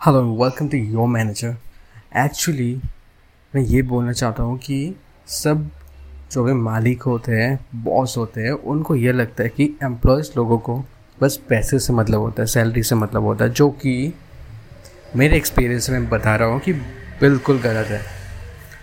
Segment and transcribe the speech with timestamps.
[0.00, 1.56] Hello welcome to your manager
[2.18, 2.80] actually
[3.54, 4.94] मैं ये बोलना चाहता हूँ कि
[5.28, 5.68] सब
[6.32, 10.58] जो भी मालिक होते हैं बॉस होते हैं, उनको ये लगता है कि एम्प्लॉयज़ लोगों
[10.58, 10.78] को
[11.22, 14.14] बस पैसे से मतलब होता है सैलरी से मतलब होता है, जो कि
[15.16, 16.72] मेरे एक्सपीरियंस में बता रहा हूँ कि
[17.20, 18.00] बिल्कुल गलत है।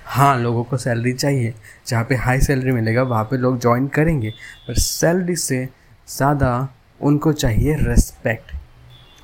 [0.05, 1.54] हाँ लोगों को सैलरी चाहिए।
[1.88, 4.34] जहाँ पे हाई सैलरी मिलेगा, वहाँ पे लोग ज्वाइन करेंगे।
[4.68, 5.68] पर सैलरी से
[6.07, 6.70] ज़्यादा
[7.02, 8.55] उनको चाहिए रेस्पेक्ट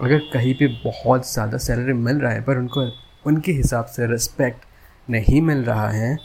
[0.01, 2.81] अगर कहीं पे बहुत ज़्यादा सैलरी मिल रहा है, पर उनको,
[3.25, 4.65] उनके हिसाब से रिस्पेक्ट
[5.07, 6.17] नहीं मिल रहा है,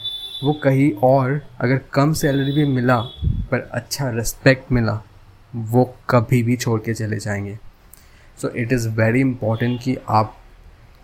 [0.43, 2.99] वो कहीं और अगर कम सैलरी भी मिला,
[3.51, 5.01] पर अच्छा रिस्पेक्ट मिला,
[5.53, 7.57] वो कभी भी छोड़ के चले जाएँगे।
[8.39, 10.35] So it is very important कि आप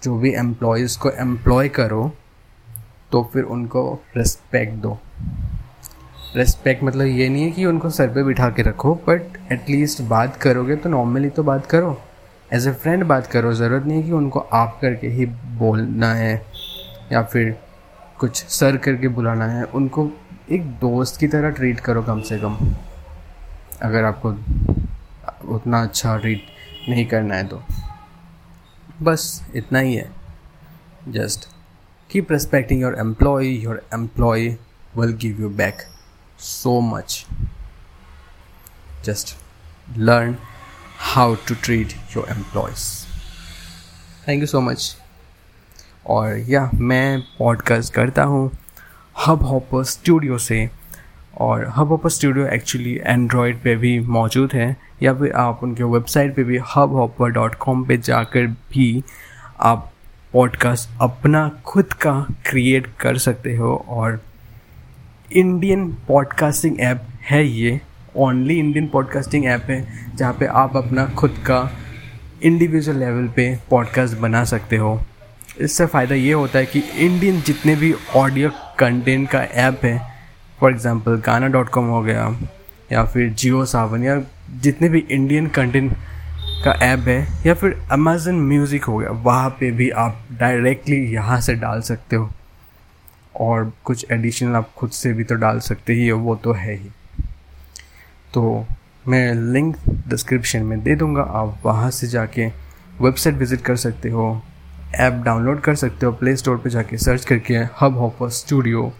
[0.03, 2.11] जो भी एम्प्लॉयज़ को एम्प्लॉय करो
[3.11, 3.81] तो फिर उनको
[4.17, 4.97] रिस्पेक्ट दो।
[6.35, 10.35] रिस्पेक्ट मतलब ये नहीं है कि उनको सर पे बिठा के रखो बट एटलीस्ट बात
[10.35, 11.97] करोगे तो नॉर्मली तो बात करो।
[12.53, 15.25] एज ए फ्रेंड बात करो, ज़रूरत नहीं है कि उनको आप करके ही
[15.59, 16.33] बोलना है
[17.11, 17.55] या फिर
[18.19, 20.09] कुछ सर करके बुलाना है। उनको
[20.51, 22.57] एक दोस्त की तरह ट्रीट करो कम से कम।
[23.81, 24.29] अगर आपको
[25.55, 26.43] उतना अच्छा ट्रीट
[26.89, 27.61] नहीं करना है तो।
[29.01, 30.09] बस इतना ही है।
[31.09, 31.47] Just
[32.09, 34.47] keep respecting your employ your employ
[34.97, 35.81] will give you back
[36.39, 37.25] so much
[39.05, 39.37] just
[39.97, 40.35] learn
[41.03, 42.83] how to treat your employees.
[44.27, 44.97] Thank you so much
[46.07, 48.51] और या मैं पॉडकास्ट करता हूँ
[49.27, 50.69] हब हॉपर स्टूडियो से।
[51.37, 56.35] और hub hopper studio actually Android पे भी मौजूद है। या फिर आप उनके वेबसाइट
[56.35, 59.03] पे भी हब हॉपर डॉट कॉम पर जाकर भी
[59.59, 59.91] आप
[60.33, 64.21] पॉडकास्ट अपना खुद का क्रिएट कर सकते हो। और
[65.31, 67.81] इंडियन पॉडकास्टिंग ऐप है ये।
[68.17, 71.69] ओनली इंडियन पॉडकास्टिंग ऐप है, जहाँ पे आप अपना खुद का
[72.43, 74.99] इंडिविजुअल लेवल पे पॉडकास्ट बना सकते हो।
[75.61, 78.49] इससे फ़ायदा ये होता है कि इंडियन जितने भी ऑडियो
[78.79, 79.99] कंटेंट का ऐप है
[80.59, 82.27] for example Gaana dot com हो गया,
[82.91, 84.21] या फिर जियो सावन या
[84.61, 85.93] जितने भी इंडियन कंटेंट
[86.65, 91.39] का ऐप है, या फिर अमेजन म्यूज़िक हो गया, वहाँ पे भी आप डायरेक्टली यहाँ
[91.41, 92.29] से डाल सकते हो।
[93.35, 96.75] और कुछ एडिशनल आप खुद से भी तो डाल सकते ही हो, वो तो है
[96.75, 96.89] ही।
[98.35, 98.65] तो
[99.07, 99.75] मैं लिंक
[100.07, 102.45] डिस्क्रिप्शन में दे दूँगा आप वहाँ से जाके
[103.01, 104.41] वेबसाइट विज़िट कर सकते हो
[104.95, 108.91] ऐप डाउनलोड कर सकते हो प्ले स्टोर पर जाके सर्च करके हब हॉपर स्टूडियो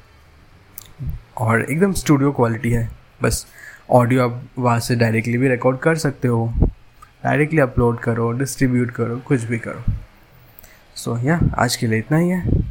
[1.38, 2.90] और एकदम स्टूडियो क्वालिटी है
[3.24, 3.45] बस
[3.90, 6.45] ऑडियो आप वहाँ से डायरेक्टली भी रिकॉर्ड कर सकते हो
[7.24, 9.94] डायरेक्टली अपलोड करो डिस्ट्रीब्यूट करो कुछ भी करो।
[10.95, 12.62] सो so, या yeah, आज के लिए इतना ही है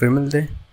[0.00, 0.65] फिर मिलते हैं।